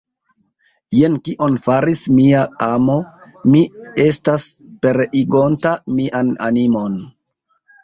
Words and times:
Jen 0.99 1.17
kion 1.27 1.57
faris 1.65 2.01
mia 2.19 2.39
amo, 2.69 2.97
mi 3.53 3.63
estas 4.07 4.49
pereigonta 4.87 5.77
mian 6.01 6.35
animon! 6.51 7.01